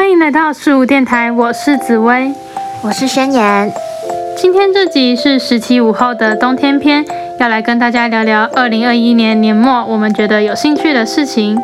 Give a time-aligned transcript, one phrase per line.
[0.00, 2.32] 欢迎来到十五电台，我是紫薇，
[2.82, 3.70] 我是宣言。
[4.34, 7.04] 今天这集是十七午后的冬天篇，
[7.38, 11.54] 要来跟大家聊聊二零二一年年末我们觉得有兴趣的事情。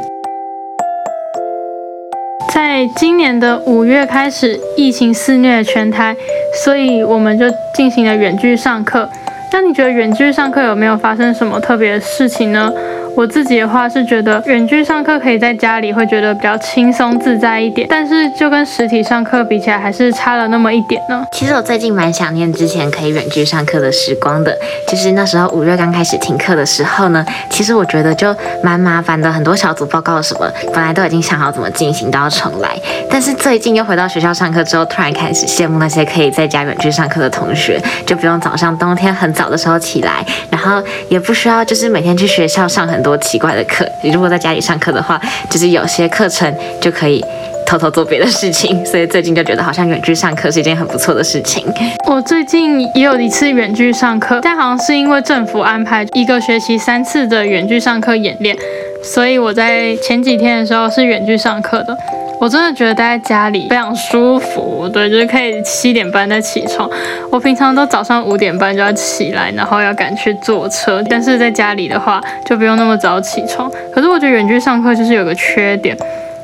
[2.52, 6.14] 在今年的五月开始，疫情肆虐全台，
[6.62, 9.08] 所以我们就进行了远距上课。
[9.50, 12.70] 那你觉得远距上课有没有发生什么特别的事情呢？
[13.16, 21.24] 我自己的话是觉得远距上课可以在家里会觉得比较轻松自在一点，但是就跟实体上课比起来，还是差了那么一点呢。
[21.32, 24.54] 其实我最近蛮想念之前可以远距上课的时光的，
[24.86, 32.78] 就是那时候五月刚开始停课的时候呢，其实我觉得就蛮麻烦的，很多小组报告什么本来都已经想好怎么进行，都要重来。
[33.10, 43.05] 但是最近又回到学校上课之后，突然开始羡慕那些可以在家远距上课的同学，就不用早上冬天很早的时候起来，然后也不需要就是每天去学校上很。
[43.06, 47.24] 多奇怪的课，你如果在家里上课的话，就是有些课程就可以
[47.64, 51.64] 偷偷做别的事情，所以最近就觉得好像远距上课是一件很不错的事情。
[52.10, 58.56] 我最近也有一次远距上课，但好像是因为政府安排一个学期三次的远距上课演练，
[59.04, 61.96] 所以我在前几天的时候是远距上课的。
[62.38, 66.88] 我真的觉得待在家里非常舒服，对，就是可以七点半再起床。
[67.30, 73.70] 我平常都早上五点半就要起来，然后要赶去坐车，但是在家里的话就不用那么早起床。
[73.92, 75.96] 可是我觉得远距上课就是有个缺点，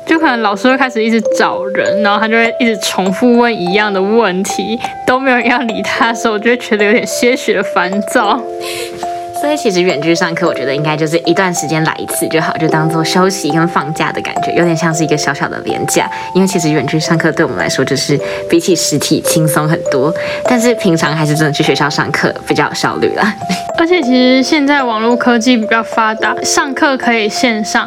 [0.05, 8.41] 就可能老师会开始一直找人，然后他就会一直重复问一样的问题，都没有人要理他的时候，我就会觉得有点些许的烦躁。
[9.43, 16.09] 所以其实远距上课，我觉得应该就是一段时间来一次就好，就当做休息跟放假的感觉，有点像是一个小小的廉假。
[16.33, 18.17] 因为其实远距上课对我们来说，就是
[18.49, 20.13] 比起实体轻松很多。
[20.45, 23.35] 但是平常还是真的去学校上课比较有效率啦。
[23.77, 27.85] 而且其实现在网络科技比较发达，上课可以线上，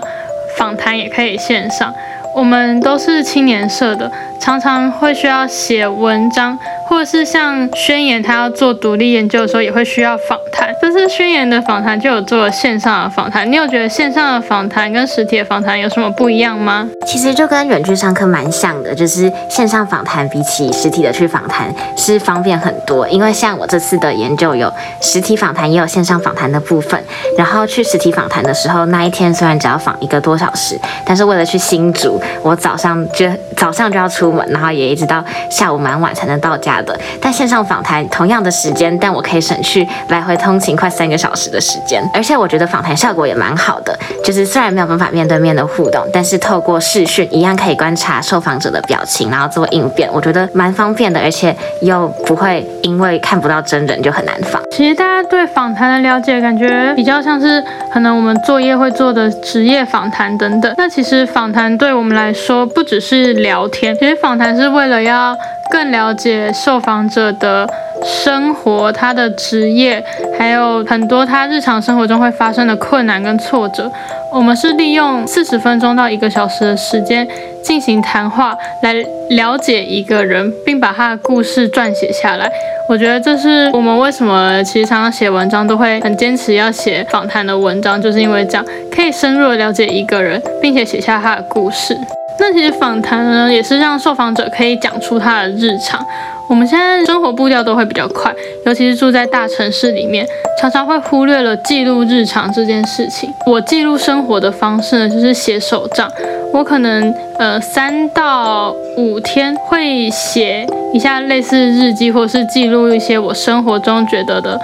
[0.58, 1.90] 访谈也可以线上。
[2.34, 6.58] 我们都是青年社的，常常会需要写文章。
[6.88, 10.72] 或者是像宣言，他要做独立研究的时候，也会需要访谈。
[10.80, 13.50] 这次宣言的访谈就有做线上的访谈。
[13.50, 16.88] 你有觉得线上的访谈跟实体的访谈有什么不一样吗？
[17.04, 23.06] 其实就跟远距上课蛮像的，就是线上访谈比起实体的去访谈是方便很多。
[23.08, 27.02] 因为像我这次的研究有实体访谈，也有线上访谈的部分。
[27.36, 33.26] 然后去实体访谈的时候，那一天虽然只要访一个多小时，但是为了去新竹，我早上就
[33.56, 36.75] 早上就要出门，然后也一直到下午蛮晚才能到家。
[36.82, 43.98] 的，但线上访谈同样的时间，但我可以省去来回通勤快三个小时的时间，而且我觉得访谈效果也蛮好的。
[44.24, 54.62] 就是虽然没有办法面对面的互动，但是透过视讯一样可以观察受访者的表情，然后做应变，我觉得蛮方便的，而且又不会因为看不到真人就很难访。
[54.70, 60.74] 其实大家对访谈的了解，感觉比较像是可能我们作业会做的职业访谈等等。
[60.76, 65.36] 那其实访谈对我们来说不只是聊天，其实访谈是为了要。
[65.70, 67.68] 更了解受访者的
[68.04, 70.02] 生活、他的职业，
[70.38, 73.90] 还有很多他日常生活中会发生的困难跟挫折。
[74.32, 77.26] 我们是利用四十分钟到一个小时的时间
[77.62, 78.94] 进行谈话，来
[79.30, 82.50] 了解一个人，并把他的故事撰写下来。
[82.88, 91.96] 我觉得这是我们为什么其实常常写文章都会很坚持要写访谈的文章，就是因为这样可以深入的了解一个人，并且写下他的故事。
[92.38, 96.04] 那其实访谈呢，也是让受访者可以讲出他的日常。
[96.48, 98.32] 我们现在生活步调都会比较快，
[98.64, 100.24] 尤其是住在大城市里面，
[100.60, 103.28] 常常会忽略了记录日常这件事情。
[103.46, 106.08] 我记录生活的方式呢，就是写手账。
[106.52, 114.60] 我可能呃三到五天会写一下类似日记，或是记录一些我生活中觉得的。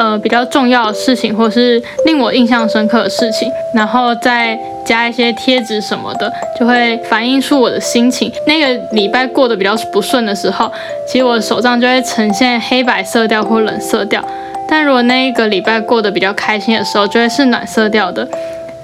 [0.00, 8.32] 呃，比较重要的事情，或是令我印象深刻的事情，然后再加一些贴纸什么的，就会反映出我的心情。
[8.46, 10.72] 那个礼拜过得比较不顺的时候，
[11.06, 14.22] 其实我的手账就会呈现黑白色调或冷色调；
[14.66, 18.26] 但如果那一个礼拜过得比较开心的时候，就会是暖色调的。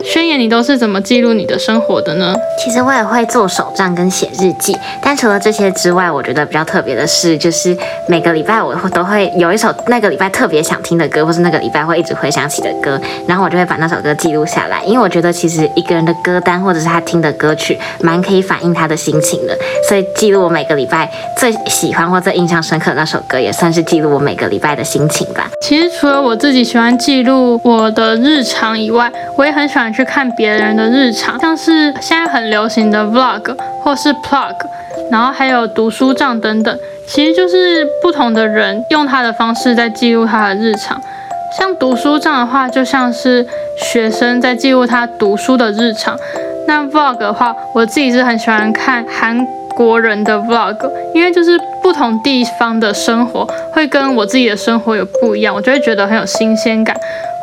[0.04, 2.34] 宣言，你都是怎么记录你的生活的呢？
[2.62, 7.76] 其实我也会做手账跟写日记，但除了这些之外，我觉得比较特别的是，就是
[8.08, 14.82] 每个礼拜我都会有一首那个礼拜特别想听的歌，或是那个礼拜会一直回想起的歌，然后我就会把那首歌记录下来。
[14.84, 19.56] 因为我觉得其实一个人的歌单或者是他听的歌曲，蛮可以反映他的心情的，
[19.88, 25.50] 所以记录我每个礼拜最喜欢或最印象深刻的那首歌，也算是记录我每个礼拜的心情吧。
[25.62, 29.85] 其实除了我自己喜欢记录我的日常以外，我也很喜欢。
[29.92, 34.54] 去看别人的日常，像是现在很流行的 vlog 或是 plug，
[35.10, 41.00] 然后还有读书账等等，其实就是不同的人用他的方式在记录他的日常。
[41.56, 43.46] 像读书账的话，就像是
[43.78, 46.18] 学生在记录他读书的日常。
[46.66, 56.94] 那 vlog 的话，我自己是很喜欢看韩国人的 vlog，因为就是不同地方的生活会跟我自己的生活有不一样，我就会觉得很有新鲜感。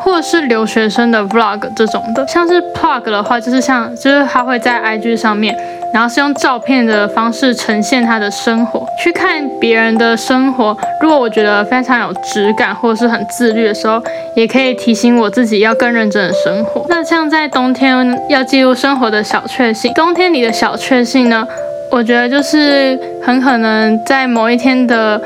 [0.03, 5.55] 或者是留学生的 vlog 这种的，像是 plug 的话，就是像就是他会在 IG 上面，
[5.93, 10.77] 然后是用照片的方式呈现他的生活，去看别人的生活。
[10.99, 14.03] 如果我觉得非常有质感或者是很自律的时候，
[14.35, 16.85] 也可以提醒我自己要更认真的生活。
[16.89, 21.47] 那像在冬天要记录生活的小确幸，冬天里的小确幸呢，
[21.89, 25.21] 我觉得就是很可能在某一天的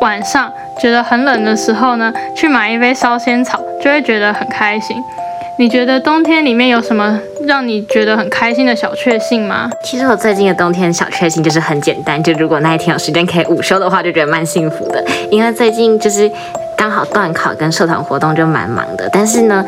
[0.00, 0.52] 晚上。
[0.80, 4.96] 觉得很冷的时候呢，去买一杯烧仙草，就会觉得很开心。
[5.58, 9.68] 你觉得冬天里面有什么让你觉得很开心的小确幸吗？
[9.84, 15.04] 其实我最近的冬天小确幸就是很简单，就如果那一天有时间可以午休的话，就觉得蛮幸福的。
[15.30, 16.30] 因为最近就是
[16.76, 19.64] 刚好断考跟社团活动就蛮忙的，但是呢。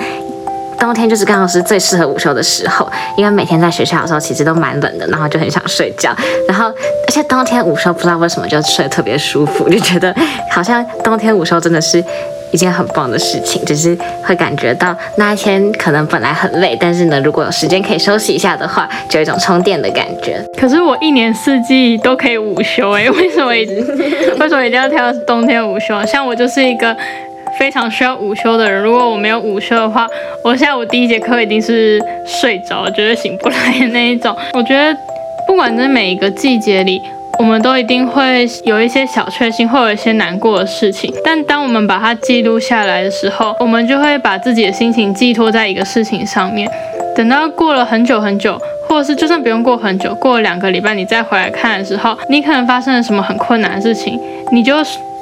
[0.76, 6.14] 冬天就是刚好是最适合午休的时候，因为每天在学校的时候其实都蛮冷的，然后就很想睡觉。
[6.46, 10.14] 然后而且冬天午休不知道为什么就睡得特别舒服，就觉得
[10.50, 12.04] 好像冬天午休真的是
[12.54, 20.40] 一件很棒的事情，就是会感觉到那一天可能本来很累，但是呢如果有时间可以休息一下的话，就有一种充电的感觉。
[20.56, 23.74] 可是我一年四季都可以午休哎，为什么一直
[24.38, 26.06] 为什么一定要挑冬天午休？
[26.06, 26.96] 像我就是一个。
[27.56, 30.08] 非常需要午休的人，如果我没有午休的话，
[30.42, 34.36] 我下午第一节课一定是睡着，绝对醒不来的那一种。
[34.54, 34.92] 我觉得，
[35.46, 37.00] 不管在每一个季节里，
[37.38, 41.12] 我们都一定会有一些小确幸，或有一些难过的事情。
[41.24, 46.70] 但当我们把它记录下来的时候，我们就会把自己的心情寄托在一个事情上面。
[47.16, 54.18] 等到过了很久很久，或者是就算不用过很久，过了两个礼拜，你再回来看的时候，你可能发生了什么很困难的事情，
[54.50, 54.76] 你就。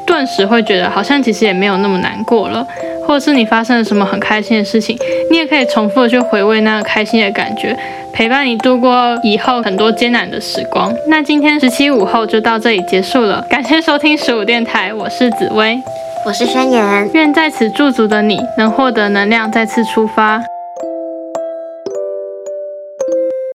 [0.05, 2.67] 顿时会觉得好像其实也没有那么难过了，
[3.07, 4.99] 或者是你发生了什么很开心的事情，
[5.31, 7.75] 你也可以重复的去回味那个开心的感觉，
[8.13, 10.93] 陪伴你度过以后很多艰难的时光。
[11.09, 15.83] 那今天十七午后就到这里结束了，感谢收听十五电台，我是紫薇，
[16.27, 20.43] 我是宣言，愿在此驻足的你能获得能量，再次出发。